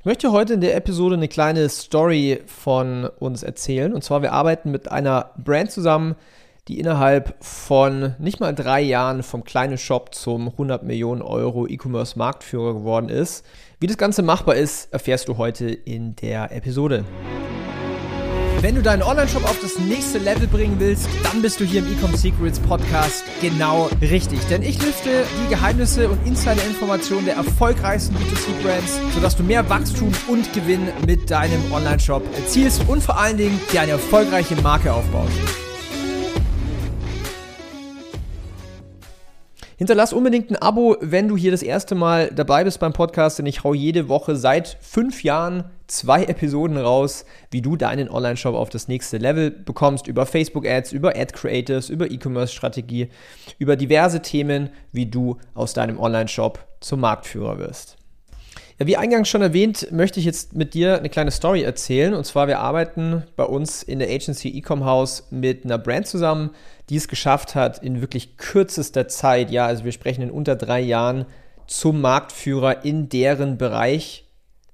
Ich 0.00 0.06
möchte 0.06 0.32
heute 0.32 0.54
in 0.54 0.62
der 0.62 0.76
Episode 0.76 1.16
eine 1.16 1.28
kleine 1.28 1.68
Story 1.68 2.40
von 2.46 3.04
uns 3.04 3.42
erzählen. 3.42 3.92
Und 3.92 4.02
zwar, 4.02 4.22
wir 4.22 4.32
arbeiten 4.32 4.70
mit 4.70 4.90
einer 4.90 5.32
Brand 5.36 5.70
zusammen, 5.70 6.16
die 6.68 6.80
innerhalb 6.80 7.36
von 7.44 8.14
nicht 8.18 8.40
mal 8.40 8.54
drei 8.54 8.80
Jahren 8.80 9.22
vom 9.22 9.44
kleinen 9.44 9.76
Shop 9.76 10.14
zum 10.14 10.48
100 10.48 10.84
Millionen 10.84 11.20
Euro 11.20 11.66
E-Commerce 11.66 12.18
Marktführer 12.18 12.72
geworden 12.72 13.10
ist. 13.10 13.44
Wie 13.78 13.88
das 13.88 13.98
Ganze 13.98 14.22
machbar 14.22 14.54
ist, 14.54 14.90
erfährst 14.90 15.28
du 15.28 15.36
heute 15.36 15.68
in 15.68 16.16
der 16.16 16.50
Episode. 16.50 17.04
Wenn 18.62 18.74
du 18.74 18.82
deinen 18.82 19.02
Online-Shop 19.02 19.44
auf 19.44 19.58
das 19.62 19.78
nächste 19.78 20.18
Level 20.18 20.46
bringen 20.46 20.76
willst, 20.78 21.08
dann 21.22 21.40
bist 21.40 21.60
du 21.60 21.64
hier 21.64 21.80
im 21.80 21.90
Ecom 21.90 22.14
Secrets 22.14 22.58
Podcast 22.60 23.24
genau 23.40 23.88
richtig. 24.02 24.38
Denn 24.50 24.62
ich 24.62 24.82
lüfte 24.82 25.24
die 25.42 25.48
Geheimnisse 25.48 26.10
und 26.10 26.18
Insider-Informationen 26.26 27.24
der 27.24 27.36
erfolgreichsten 27.36 28.14
B2C-Brands, 28.16 29.00
sodass 29.14 29.34
du 29.34 29.44
mehr 29.44 29.66
Wachstum 29.70 30.12
und 30.28 30.52
Gewinn 30.52 30.88
mit 31.06 31.30
deinem 31.30 31.72
Online-Shop 31.72 32.22
erzielst 32.36 32.86
und 32.86 33.02
vor 33.02 33.18
allen 33.18 33.38
Dingen 33.38 33.58
dir 33.72 33.80
eine 33.80 33.92
erfolgreiche 33.92 34.56
Marke 34.56 34.92
aufbaust. 34.92 35.32
Hinterlass 39.80 40.12
unbedingt 40.12 40.50
ein 40.50 40.56
Abo, 40.56 40.98
wenn 41.00 41.26
du 41.26 41.38
hier 41.38 41.52
das 41.52 41.62
erste 41.62 41.94
Mal 41.94 42.30
dabei 42.34 42.64
bist 42.64 42.80
beim 42.80 42.92
Podcast, 42.92 43.38
denn 43.38 43.46
ich 43.46 43.64
hau 43.64 43.72
jede 43.72 44.10
Woche 44.10 44.36
seit 44.36 44.76
fünf 44.82 45.24
Jahren 45.24 45.64
zwei 45.86 46.24
Episoden 46.26 46.76
raus, 46.76 47.24
wie 47.50 47.62
du 47.62 47.76
deinen 47.76 48.10
Online-Shop 48.10 48.54
auf 48.54 48.68
das 48.68 48.88
nächste 48.88 49.16
Level 49.16 49.50
bekommst, 49.50 50.06
über 50.06 50.26
Facebook-Ads, 50.26 50.92
über 50.92 51.16
Ad-Creators, 51.16 51.88
über 51.88 52.10
E-Commerce-Strategie, 52.10 53.08
über 53.58 53.74
diverse 53.76 54.20
Themen, 54.20 54.68
wie 54.92 55.06
du 55.06 55.38
aus 55.54 55.72
deinem 55.72 55.98
Online-Shop 55.98 56.58
zum 56.80 57.00
Marktführer 57.00 57.58
wirst. 57.58 57.96
Wie 58.82 58.96
eingangs 58.96 59.28
schon 59.28 59.42
erwähnt, 59.42 59.88
möchte 59.92 60.20
ich 60.20 60.24
jetzt 60.24 60.54
mit 60.54 60.72
dir 60.72 60.96
eine 60.96 61.10
kleine 61.10 61.30
Story 61.30 61.62
erzählen. 61.62 62.14
Und 62.14 62.24
zwar, 62.24 62.48
wir 62.48 62.60
arbeiten 62.60 63.24
bei 63.36 63.44
uns 63.44 63.82
in 63.82 63.98
der 63.98 64.08
Agency 64.08 64.56
Ecom 64.56 64.86
House 64.86 65.26
mit 65.30 65.66
einer 65.66 65.76
Brand 65.76 66.06
zusammen, 66.06 66.50
die 66.88 66.96
es 66.96 67.06
geschafft 67.06 67.54
hat, 67.54 67.82
in 67.82 68.00
wirklich 68.00 68.38
kürzester 68.38 69.06
Zeit, 69.06 69.50
ja, 69.50 69.66
also 69.66 69.84
wir 69.84 69.92
sprechen 69.92 70.22
in 70.22 70.30
unter 70.30 70.56
drei 70.56 70.80
Jahren, 70.80 71.26
zum 71.66 72.00
Marktführer 72.00 72.82
in 72.82 73.10
deren 73.10 73.58
Bereich 73.58 74.24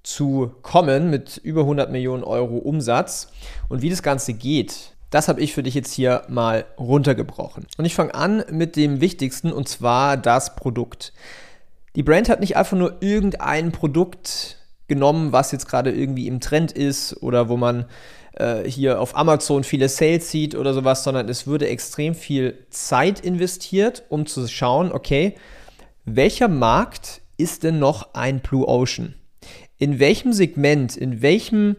zu 0.04 0.52
kommen 0.62 1.10
mit 1.10 1.38
über 1.38 1.62
100 1.62 1.90
Millionen 1.90 2.22
Euro 2.22 2.58
Umsatz. 2.58 3.32
Und 3.68 3.82
wie 3.82 3.90
das 3.90 4.04
Ganze 4.04 4.34
geht, 4.34 4.94
das 5.10 5.26
habe 5.26 5.40
ich 5.40 5.52
für 5.52 5.64
dich 5.64 5.74
jetzt 5.74 5.92
hier 5.92 6.22
mal 6.28 6.64
runtergebrochen. 6.78 7.66
Und 7.76 7.84
ich 7.84 7.96
fange 7.96 8.14
an 8.14 8.44
mit 8.52 8.76
dem 8.76 9.00
Wichtigsten, 9.00 9.52
und 9.52 9.68
zwar 9.68 10.16
das 10.16 10.54
Produkt. 10.54 11.12
Die 11.96 12.02
Brand 12.02 12.28
hat 12.28 12.40
nicht 12.40 12.56
einfach 12.56 12.76
nur 12.76 12.98
irgendein 13.00 13.72
Produkt 13.72 14.58
genommen, 14.86 15.32
was 15.32 15.50
jetzt 15.50 15.66
gerade 15.66 15.90
irgendwie 15.90 16.28
im 16.28 16.40
Trend 16.40 16.70
ist 16.70 17.22
oder 17.22 17.48
wo 17.48 17.56
man 17.56 17.86
äh, 18.34 18.68
hier 18.68 19.00
auf 19.00 19.16
Amazon 19.16 19.64
viele 19.64 19.88
Sales 19.88 20.30
sieht 20.30 20.54
oder 20.54 20.74
sowas, 20.74 21.02
sondern 21.02 21.28
es 21.30 21.46
wurde 21.46 21.68
extrem 21.68 22.14
viel 22.14 22.66
Zeit 22.68 23.20
investiert, 23.20 24.04
um 24.10 24.26
zu 24.26 24.46
schauen, 24.46 24.92
okay, 24.92 25.36
welcher 26.04 26.48
Markt 26.48 27.22
ist 27.38 27.62
denn 27.62 27.78
noch 27.78 28.14
ein 28.14 28.40
Blue 28.40 28.68
Ocean? 28.68 29.14
In 29.78 29.98
welchem 29.98 30.34
Segment, 30.34 30.96
in 30.98 31.22
welchem 31.22 31.76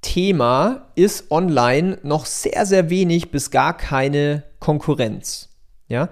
Thema 0.00 0.88
ist 0.94 1.30
online 1.30 1.98
noch 2.02 2.24
sehr, 2.24 2.64
sehr 2.64 2.88
wenig 2.88 3.30
bis 3.30 3.50
gar 3.50 3.76
keine 3.76 4.44
Konkurrenz? 4.58 5.50
Ja, 5.86 6.08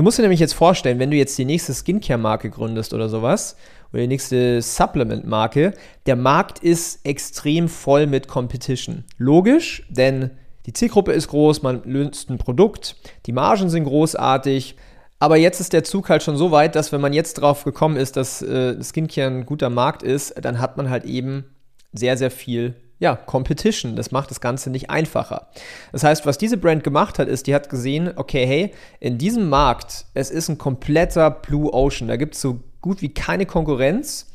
Du 0.00 0.04
musst 0.04 0.16
dir 0.16 0.22
nämlich 0.22 0.40
jetzt 0.40 0.54
vorstellen, 0.54 0.98
wenn 0.98 1.10
du 1.10 1.18
jetzt 1.18 1.36
die 1.36 1.44
nächste 1.44 1.74
Skincare-Marke 1.74 2.48
gründest 2.48 2.94
oder 2.94 3.10
sowas, 3.10 3.54
oder 3.92 4.00
die 4.00 4.08
nächste 4.08 4.62
Supplement-Marke, 4.62 5.74
der 6.06 6.16
Markt 6.16 6.60
ist 6.60 7.04
extrem 7.04 7.68
voll 7.68 8.06
mit 8.06 8.26
Competition. 8.26 9.04
Logisch, 9.18 9.86
denn 9.90 10.30
die 10.64 10.72
Zielgruppe 10.72 11.12
ist 11.12 11.28
groß, 11.28 11.60
man 11.60 11.82
löst 11.84 12.30
ein 12.30 12.38
Produkt, 12.38 12.96
die 13.26 13.32
Margen 13.32 13.68
sind 13.68 13.84
großartig, 13.84 14.76
aber 15.18 15.36
jetzt 15.36 15.60
ist 15.60 15.74
der 15.74 15.84
Zug 15.84 16.08
halt 16.08 16.22
schon 16.22 16.38
so 16.38 16.50
weit, 16.50 16.76
dass 16.76 16.92
wenn 16.92 17.02
man 17.02 17.12
jetzt 17.12 17.34
drauf 17.34 17.64
gekommen 17.64 17.96
ist, 17.98 18.16
dass 18.16 18.40
äh, 18.40 18.82
Skincare 18.82 19.26
ein 19.26 19.44
guter 19.44 19.68
Markt 19.68 20.02
ist, 20.02 20.32
dann 20.40 20.60
hat 20.60 20.78
man 20.78 20.88
halt 20.88 21.04
eben 21.04 21.44
sehr, 21.92 22.16
sehr 22.16 22.30
viel 22.30 22.74
ja, 23.00 23.16
Competition. 23.16 23.96
Das 23.96 24.12
macht 24.12 24.30
das 24.30 24.40
Ganze 24.40 24.70
nicht 24.70 24.90
einfacher. 24.90 25.48
Das 25.90 26.04
heißt, 26.04 26.26
was 26.26 26.38
diese 26.38 26.58
Brand 26.58 26.84
gemacht 26.84 27.18
hat, 27.18 27.28
ist, 27.28 27.46
die 27.46 27.54
hat 27.54 27.70
gesehen, 27.70 28.12
okay, 28.14 28.46
hey, 28.46 28.72
in 29.00 29.16
diesem 29.18 29.48
Markt, 29.48 30.04
es 30.14 30.30
ist 30.30 30.48
ein 30.48 30.58
kompletter 30.58 31.30
Blue 31.30 31.72
Ocean. 31.72 32.08
Da 32.08 32.16
gibt 32.16 32.34
es 32.34 32.42
so 32.42 32.60
gut 32.82 33.00
wie 33.00 33.12
keine 33.12 33.46
Konkurrenz. 33.46 34.30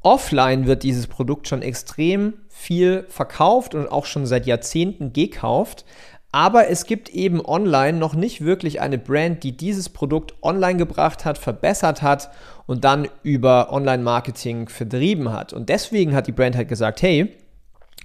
Offline 0.00 0.66
wird 0.66 0.84
dieses 0.84 1.08
Produkt 1.08 1.48
schon 1.48 1.60
extrem 1.60 2.34
viel 2.48 3.04
verkauft 3.08 3.74
und 3.74 3.90
auch 3.90 4.06
schon 4.06 4.26
seit 4.26 4.46
Jahrzehnten 4.46 5.12
gekauft. 5.12 5.84
Aber 6.30 6.68
es 6.68 6.86
gibt 6.86 7.08
eben 7.08 7.44
online 7.44 7.98
noch 7.98 8.14
nicht 8.14 8.44
wirklich 8.44 8.80
eine 8.80 8.98
Brand, 8.98 9.42
die 9.42 9.56
dieses 9.56 9.88
Produkt 9.88 10.34
online 10.42 10.78
gebracht 10.78 11.24
hat, 11.24 11.38
verbessert 11.38 12.02
hat 12.02 12.30
und 12.66 12.84
dann 12.84 13.08
über 13.22 13.72
Online-Marketing 13.72 14.68
vertrieben 14.68 15.32
hat. 15.32 15.52
Und 15.52 15.68
deswegen 15.68 16.14
hat 16.14 16.26
die 16.26 16.32
Brand 16.32 16.56
halt 16.56 16.68
gesagt, 16.68 17.02
hey, 17.02 17.36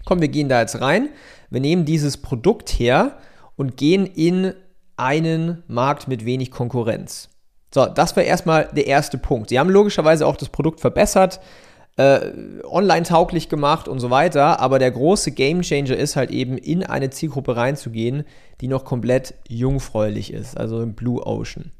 komm, 0.10 0.22
wir 0.22 0.28
gehen 0.28 0.50
da 0.50 0.60
jetzt 0.60 0.82
rein, 0.82 1.10
wir 1.52 1.62
nehmen 1.62 1.86
dieses 1.86 2.18
Produkt 2.18 2.70
her 2.70 3.20
und 3.56 3.78
gehen 3.78 4.08
in 4.08 4.56
einen 4.98 5.64
Markt 5.68 6.08
mit 6.08 6.26
wenig 6.26 6.50
Konkurrenz. 6.50 7.30
So, 7.72 7.86
das 7.86 8.16
war 8.16 8.24
erstmal 8.24 8.70
der 8.76 8.88
erste 8.88 9.20
Punkt. 9.20 9.50
Sie 9.50 9.60
haben 9.60 9.70
logischerweise 9.70 10.26
auch 10.26 10.36
das 10.36 10.50
Produkt 10.50 10.80
verbessert, 10.80 11.40
äh, 11.98 12.22
online 12.64 13.04
tauglich 13.04 13.50
gemacht 13.50 13.88
und 13.88 14.00
so 14.00 14.10
weiter, 14.10 14.60
aber 14.60 14.80
der 14.80 14.90
große 14.90 15.30
Game 15.32 15.62
Changer 15.62 15.96
ist 15.96 16.16
halt 16.16 16.32
eben 16.32 16.58
in 16.58 16.84
eine 16.84 17.12
Zielgruppe 17.12 17.56
reinzugehen, 17.56 18.24
die 18.62 18.68
noch 18.68 18.86
komplett 18.86 19.36
jungfräulich 19.48 20.34
ist, 20.34 20.58
also 20.58 20.82
im 20.82 20.96
Blue 20.96 21.24
Ocean. 21.24 21.72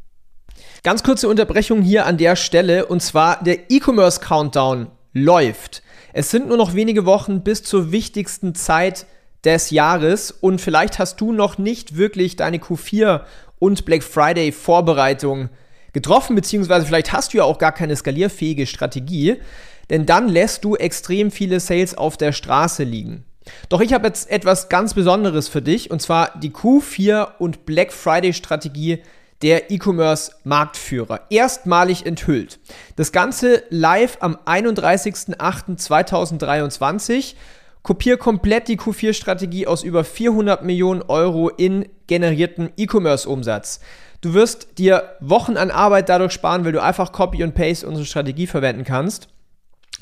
Ganz 0.84 1.02
kurze 1.02 1.28
Unterbrechung 1.28 1.82
hier 1.82 2.06
an 2.06 2.18
der 2.18 2.36
Stelle 2.36 2.86
und 2.86 3.02
zwar 3.02 3.44
der 3.44 3.72
E-Commerce 3.72 4.20
Countdown 4.20 4.88
läuft. 5.14 5.82
Es 6.14 6.32
sind 6.32 6.48
nur 6.48 6.58
noch 6.58 6.74
wenige 6.74 7.06
Wochen 7.06 7.42
bis 7.42 7.64
zur 7.64 7.92
wichtigsten 7.92 8.56
Zeit 8.56 9.06
des 9.44 9.70
Jahres 9.70 10.32
und 10.32 10.60
vielleicht 10.60 11.00
hast 11.00 11.22
du 11.22 11.32
noch 11.32 11.58
nicht 11.58 11.96
wirklich 11.96 12.36
deine 12.36 12.58
Q4 12.58 13.22
und 13.60 13.86
Black 13.86 14.04
Friday 14.04 14.52
Vorbereitung 14.52 15.50
getroffen, 15.94 16.36
beziehungsweise 16.36 16.86
vielleicht 16.86 17.14
hast 17.14 17.34
du 17.34 17.38
ja 17.38 17.44
auch 17.44 17.58
gar 17.58 17.72
keine 17.72 17.96
skalierfähige 17.96 18.68
Strategie, 18.68 19.38
denn 19.90 20.06
dann 20.06 20.28
lässt 20.28 20.64
du 20.66 20.76
extrem 20.76 21.32
viele 21.32 21.60
Sales 21.60 21.98
auf 21.98 22.18
der 22.18 22.32
Straße 22.32 22.84
liegen. 22.84 23.24
Doch 23.70 23.82
ich 23.82 23.94
habe 23.94 24.08
jetzt 24.08 24.30
etwas 24.30 24.70
ganz 24.70 24.94
Besonderes 24.94 25.48
für 25.48 25.62
dich 25.62 25.90
und 25.90 26.02
zwar 26.02 26.38
die 26.40 26.52
Q4 26.52 27.38
und 27.40 27.66
Black 27.66 27.92
Friday 27.92 28.34
Strategie 28.34 29.00
der 29.42 29.72
E-Commerce-Marktführer, 29.72 31.22
erstmalig 31.30 32.06
enthüllt. 32.06 32.60
Das 32.96 33.12
Ganze 33.12 33.64
live 33.70 34.18
am 34.20 34.38
31.08.2023. 34.46 37.34
Kopier 37.82 38.18
komplett 38.18 38.68
die 38.68 38.78
Q4-Strategie 38.78 39.66
aus 39.66 39.84
über 39.84 40.04
400 40.04 40.64
Millionen 40.64 41.02
Euro 41.04 41.50
in 41.50 41.88
generiertem 42.08 42.70
E-Commerce-Umsatz. 42.76 43.80
Du 44.22 44.34
wirst 44.34 44.78
dir 44.78 45.16
Wochen 45.22 45.56
an 45.56 45.72
Arbeit 45.72 46.10
dadurch 46.10 46.34
sparen, 46.34 46.66
weil 46.66 46.74
du 46.74 46.84
einfach 46.84 47.14
Copy 47.14 47.42
und 47.42 47.56
Paste 47.56 47.88
unsere 47.88 48.06
Strategie 48.06 48.48
verwenden 48.48 48.84
kannst. 48.84 49.30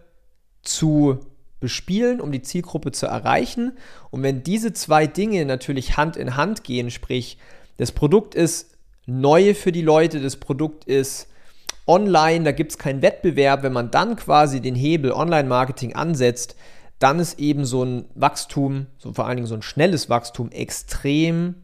zu 0.64 1.20
bespielen, 1.60 2.20
um 2.20 2.32
die 2.32 2.42
Zielgruppe 2.42 2.92
zu 2.92 3.06
erreichen. 3.06 3.78
Und 4.10 4.24
wenn 4.24 4.42
diese 4.42 4.74
zwei 4.74 5.06
Dinge 5.06 5.46
natürlich 5.46 5.96
Hand 5.96 6.18
in 6.18 6.38
Hand 6.38 6.64
gehen, 6.64 6.90
sprich, 6.90 7.38
das 7.78 7.92
Produkt 7.92 8.34
ist 8.34 8.78
neu 9.06 9.54
für 9.54 9.72
die 9.72 9.84
Leute, 9.84 10.20
das 10.22 10.38
Produkt 10.38 10.86
ist 10.86 11.28
online, 11.90 12.46
da 12.46 12.52
gibt 12.52 12.72
es 12.72 12.78
keinen 12.78 13.02
Wettbewerb, 13.02 13.64
wenn 13.64 13.74
man 13.74 13.90
dann 13.90 14.16
quasi 14.16 14.62
den 14.62 14.76
Hebel 14.76 15.12
Online-Marketing 15.12 15.96
ansetzt, 15.96 16.56
dann 17.00 17.20
ist 17.20 17.40
eben 17.40 17.66
so 17.66 17.84
ein 17.84 18.06
Wachstum, 18.14 18.86
so 19.00 19.12
vor 19.14 19.26
allen 19.26 19.38
Dingen 19.38 19.48
so 19.48 19.56
ein 19.56 19.64
schnelles 19.64 20.10
Wachstum 20.10 20.52
extrem 20.52 21.56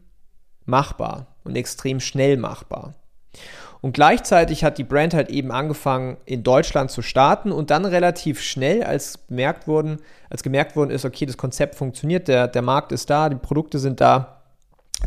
machbar 0.66 1.36
und 1.44 1.56
extrem 1.56 2.00
schnell 2.00 2.38
machbar. 2.38 2.95
Und 3.81 3.94
gleichzeitig 3.94 4.63
hat 4.63 4.80
die 4.80 4.83
Brand 4.83 5.13
halt 5.13 5.30
eben 5.30 5.51
angefangen, 5.51 6.18
in 6.25 6.42
Deutschland 6.42 6.89
zu 6.89 7.04
starten 7.04 7.51
und 7.51 7.69
dann 7.69 7.86
relativ 7.86 8.42
schnell, 8.42 8.83
als 8.83 9.19
bemerkt 9.19 9.68
wurden, 9.68 10.00
als 10.31 10.42
gemerkt 10.42 10.75
worden 10.75 10.89
ist, 10.89 11.06
okay, 11.06 11.27
das 11.27 11.38
Konzept 11.38 11.75
funktioniert, 11.75 12.27
der, 12.27 12.48
der 12.48 12.63
Markt 12.63 12.92
ist 12.92 13.12
da, 13.12 13.30
die 13.30 13.36
Produkte 13.36 13.77
sind 13.77 14.01
da, 14.01 14.42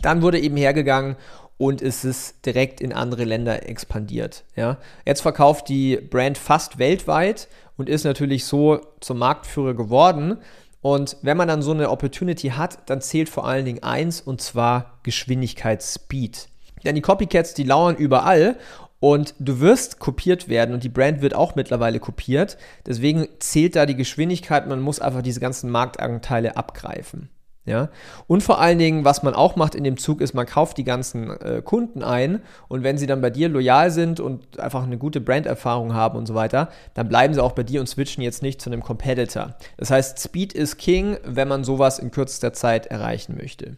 dann 0.00 0.23
wurde 0.23 0.38
eben 0.38 0.56
hergegangen 0.56 1.17
und 1.58 1.82
es 1.82 2.05
ist 2.05 2.46
direkt 2.46 2.81
in 2.81 2.93
andere 2.93 3.25
Länder 3.25 3.69
expandiert. 3.69 4.44
Ja. 4.56 4.78
Jetzt 5.05 5.20
verkauft 5.20 5.69
die 5.69 5.96
Brand 5.96 6.38
fast 6.38 6.78
weltweit 6.78 7.49
und 7.76 7.88
ist 7.88 8.05
natürlich 8.05 8.44
so 8.44 8.81
zum 9.00 9.19
Marktführer 9.19 9.75
geworden. 9.75 10.38
Und 10.81 11.16
wenn 11.22 11.37
man 11.37 11.49
dann 11.49 11.60
so 11.60 11.72
eine 11.72 11.90
Opportunity 11.90 12.50
hat, 12.50 12.78
dann 12.87 13.00
zählt 13.00 13.28
vor 13.28 13.46
allen 13.46 13.64
Dingen 13.64 13.82
eins 13.82 14.20
und 14.20 14.40
zwar 14.40 15.00
Geschwindigkeit, 15.02 15.82
Speed. 15.82 16.49
Denn 16.84 16.94
die 16.94 17.02
Copycats, 17.02 17.55
die 17.55 17.64
lauern 17.64 17.96
überall 17.96 18.56
und 19.00 19.34
du 19.40 19.58
wirst 19.58 19.99
kopiert 19.99 20.49
werden 20.49 20.75
und 20.75 20.84
die 20.84 20.88
Brand 20.88 21.22
wird 21.22 21.34
auch 21.34 21.56
mittlerweile 21.56 21.99
kopiert. 21.99 22.56
Deswegen 22.87 23.26
zählt 23.40 23.75
da 23.75 23.84
die 23.84 23.96
Geschwindigkeit, 23.96 24.69
man 24.69 24.81
muss 24.81 25.00
einfach 25.00 25.22
diese 25.22 25.40
ganzen 25.40 25.70
Marktanteile 25.70 26.56
abgreifen. 26.56 27.31
Ja? 27.69 27.91
Und 28.26 28.43
vor 28.43 28.61
allen 28.61 28.79
Dingen, 28.79 29.05
was 29.05 29.23
man 29.23 29.35
auch 29.35 29.56
macht 29.56 29.75
in 29.75 29.85
dem 29.85 29.97
Zug, 29.97 30.20
ist, 30.20 30.35
man 30.35 30.47
kauft 30.47 30.79
die 30.79 30.85
ganzen 30.85 31.31
äh, 31.41 31.62
Kunden 31.62 32.03
ein 32.03 32.43
und 32.69 32.82
wenn 32.82 32.99
sie 32.99 33.06
dann 33.06 33.20
bei 33.20 33.31
dir 33.31 33.49
loyal 33.49 33.91
sind 33.91 34.20
und 34.20 34.59
einfach 34.59 34.82
eine 34.82 34.99
gute 34.99 35.20
Branderfahrung 35.20 35.94
haben 35.94 36.19
und 36.19 36.26
so 36.26 36.35
weiter, 36.35 36.70
dann 36.94 37.09
bleiben 37.09 37.35
sie 37.35 37.43
auch 37.43 37.53
bei 37.53 37.62
dir 37.62 37.81
und 37.81 37.87
switchen 37.87 38.23
jetzt 38.23 38.43
nicht 38.43 38.61
zu 38.61 38.70
einem 38.70 38.82
Competitor. 38.82 39.55
Das 39.76 39.91
heißt, 39.91 40.19
Speed 40.19 40.53
is 40.53 40.76
King, 40.76 41.19
wenn 41.25 41.49
man 41.49 41.62
sowas 41.65 41.99
in 41.99 42.11
kürzester 42.11 42.53
Zeit 42.53 42.87
erreichen 42.87 43.37
möchte. 43.37 43.76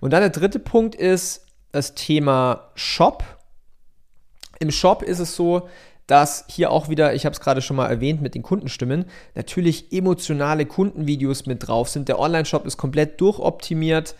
Und 0.00 0.12
dann 0.12 0.20
der 0.20 0.30
dritte 0.30 0.58
Punkt 0.58 0.94
ist 0.94 1.46
das 1.72 1.94
Thema 1.94 2.70
Shop. 2.74 3.24
Im 4.58 4.70
Shop 4.70 5.02
ist 5.02 5.18
es 5.18 5.36
so, 5.36 5.68
dass 6.06 6.44
hier 6.48 6.70
auch 6.70 6.88
wieder, 6.88 7.14
ich 7.14 7.24
habe 7.24 7.32
es 7.32 7.40
gerade 7.40 7.60
schon 7.60 7.76
mal 7.76 7.88
erwähnt 7.88 8.22
mit 8.22 8.34
den 8.34 8.42
Kundenstimmen, 8.42 9.06
natürlich 9.34 9.92
emotionale 9.92 10.64
Kundenvideos 10.66 11.46
mit 11.46 11.66
drauf 11.66 11.88
sind. 11.88 12.08
Der 12.08 12.20
Online-Shop 12.20 12.64
ist 12.64 12.76
komplett 12.76 13.20
durchoptimiert. 13.20 14.14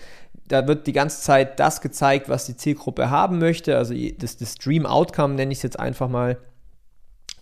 Da 0.48 0.66
wird 0.66 0.86
die 0.86 0.92
ganze 0.92 1.20
Zeit 1.20 1.60
das 1.60 1.80
gezeigt, 1.80 2.28
was 2.28 2.46
die 2.46 2.56
Zielgruppe 2.56 3.10
haben 3.10 3.38
möchte. 3.38 3.76
Also 3.76 3.94
das, 4.18 4.36
das 4.36 4.56
Dream 4.56 4.84
Outcome 4.84 5.34
nenne 5.34 5.52
ich 5.52 5.58
es 5.58 5.62
jetzt 5.62 5.78
einfach 5.78 6.08
mal. 6.08 6.38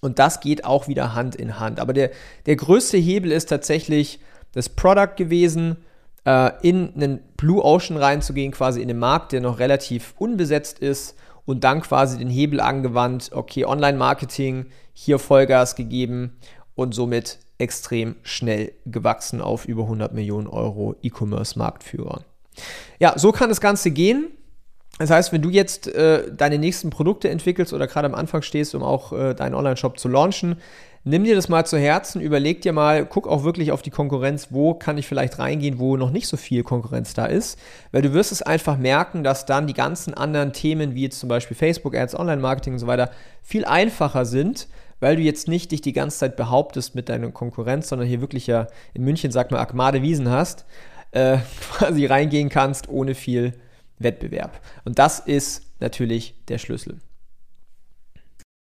Und 0.00 0.18
das 0.18 0.40
geht 0.40 0.66
auch 0.66 0.88
wieder 0.88 1.14
Hand 1.14 1.34
in 1.34 1.58
Hand. 1.58 1.80
Aber 1.80 1.94
der, 1.94 2.10
der 2.44 2.56
größte 2.56 2.98
Hebel 2.98 3.32
ist 3.32 3.46
tatsächlich 3.46 4.20
das 4.52 4.68
Product 4.68 5.16
gewesen, 5.16 5.78
äh, 6.26 6.50
in 6.60 6.92
einen 6.94 7.20
Blue 7.38 7.64
Ocean 7.64 7.96
reinzugehen, 7.96 8.52
quasi 8.52 8.82
in 8.82 8.88
den 8.88 8.98
Markt, 8.98 9.32
der 9.32 9.40
noch 9.40 9.58
relativ 9.58 10.12
unbesetzt 10.18 10.78
ist 10.78 11.16
und 11.46 11.64
dann 11.64 11.82
quasi 11.82 12.18
den 12.18 12.28
Hebel 12.28 12.60
angewandt, 12.60 13.30
okay, 13.32 13.64
Online-Marketing, 13.64 14.66
hier 14.92 15.18
Vollgas 15.18 15.76
gegeben 15.76 16.36
und 16.74 16.94
somit 16.94 17.38
extrem 17.58 18.16
schnell 18.22 18.72
gewachsen 18.86 19.40
auf 19.40 19.66
über 19.66 19.82
100 19.82 20.12
Millionen 20.12 20.46
Euro 20.46 20.96
E-Commerce-Marktführer. 21.02 22.24
Ja, 22.98 23.18
so 23.18 23.32
kann 23.32 23.48
das 23.48 23.60
Ganze 23.60 23.90
gehen. 23.90 24.28
Das 24.98 25.10
heißt, 25.10 25.32
wenn 25.32 25.42
du 25.42 25.50
jetzt 25.50 25.88
äh, 25.88 26.32
deine 26.32 26.58
nächsten 26.58 26.90
Produkte 26.90 27.28
entwickelst 27.28 27.72
oder 27.72 27.86
gerade 27.86 28.06
am 28.06 28.14
Anfang 28.14 28.42
stehst, 28.42 28.74
um 28.74 28.82
auch 28.82 29.12
äh, 29.12 29.34
deinen 29.34 29.54
Online-Shop 29.54 29.98
zu 29.98 30.08
launchen, 30.08 30.56
nimm 31.04 31.24
dir 31.24 31.34
das 31.34 31.48
mal 31.48 31.64
zu 31.64 31.78
Herzen, 31.78 32.20
überleg 32.20 32.62
dir 32.62 32.72
mal, 32.72 33.06
guck 33.06 33.28
auch 33.28 33.44
wirklich 33.44 33.72
auf 33.72 33.82
die 33.82 33.90
Konkurrenz, 33.90 34.48
wo 34.50 34.74
kann 34.74 34.98
ich 34.98 35.06
vielleicht 35.06 35.38
reingehen, 35.38 35.78
wo 35.78 35.96
noch 35.96 36.10
nicht 36.10 36.26
so 36.26 36.36
viel 36.36 36.62
Konkurrenz 36.62 37.14
da 37.14 37.26
ist, 37.26 37.58
weil 37.92 38.02
du 38.02 38.12
wirst 38.12 38.32
es 38.32 38.42
einfach 38.42 38.78
merken, 38.78 39.22
dass 39.22 39.46
dann 39.46 39.66
die 39.66 39.74
ganzen 39.74 40.14
anderen 40.14 40.52
Themen, 40.52 40.94
wie 40.94 41.02
jetzt 41.02 41.20
zum 41.20 41.28
Beispiel 41.28 41.56
Facebook 41.56 41.94
Ads, 41.94 42.18
Online-Marketing 42.18 42.74
und 42.74 42.78
so 42.78 42.86
weiter, 42.86 43.10
viel 43.42 43.64
einfacher 43.64 44.24
sind, 44.24 44.66
weil 45.00 45.16
du 45.16 45.22
jetzt 45.22 45.48
nicht 45.48 45.70
dich 45.72 45.82
die 45.82 45.92
ganze 45.92 46.18
Zeit 46.18 46.36
behauptest 46.36 46.94
mit 46.94 47.10
deiner 47.10 47.30
Konkurrenz, 47.30 47.88
sondern 47.88 48.08
hier 48.08 48.22
wirklich 48.22 48.46
ja 48.46 48.68
in 48.94 49.04
München, 49.04 49.30
sag 49.30 49.50
mal, 49.50 49.60
Akmade 49.60 50.00
Wiesen 50.00 50.30
hast, 50.30 50.64
äh, 51.10 51.38
quasi 51.72 52.06
reingehen 52.06 52.48
kannst 52.48 52.88
ohne 52.88 53.14
viel 53.14 53.52
Wettbewerb. 53.98 54.60
Und 54.84 54.98
das 54.98 55.20
ist 55.20 55.62
natürlich 55.80 56.34
der 56.48 56.58
Schlüssel. 56.58 56.98